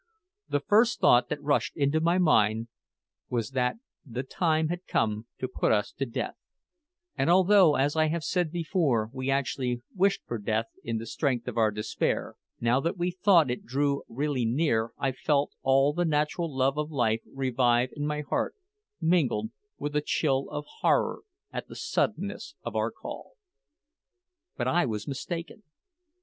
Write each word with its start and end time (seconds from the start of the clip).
The 0.49 0.61
first 0.61 0.99
thought 0.99 1.29
that 1.29 1.43
rushed 1.43 1.77
into 1.77 1.99
my 2.01 2.17
mind 2.17 2.69
was 3.29 3.51
that 3.51 3.75
the 4.03 4.23
time 4.23 4.69
had 4.69 4.87
come 4.87 5.27
to 5.37 5.47
put 5.47 5.71
us 5.71 5.91
to 5.91 6.07
death; 6.07 6.33
and 7.15 7.29
although, 7.29 7.75
as 7.75 7.95
I 7.95 8.07
have 8.07 8.23
said 8.23 8.51
before, 8.51 9.11
we 9.13 9.29
actually 9.29 9.83
wished 9.95 10.23
for 10.25 10.39
death 10.39 10.65
in 10.83 10.97
the 10.97 11.05
strength 11.05 11.47
of 11.47 11.55
our 11.55 11.69
despair, 11.69 12.33
now 12.59 12.79
that 12.79 12.97
we 12.97 13.11
thought 13.11 13.51
it 13.51 13.63
drew 13.63 14.01
really 14.09 14.43
near 14.43 14.91
I 14.97 15.11
felt 15.11 15.51
all 15.61 15.93
the 15.93 16.03
natural 16.03 16.51
love 16.51 16.79
of 16.79 16.89
life 16.89 17.21
revive 17.31 17.91
in 17.95 18.07
my 18.07 18.21
heart, 18.21 18.55
mingled 18.99 19.51
with 19.77 19.95
a 19.95 20.01
chill 20.01 20.49
of 20.49 20.65
horror 20.79 21.19
at 21.53 21.67
the 21.67 21.75
suddenness 21.75 22.55
of 22.63 22.75
our 22.75 22.89
call. 22.89 23.33
But 24.57 24.67
I 24.67 24.83
was 24.87 25.07
mistaken. 25.07 25.61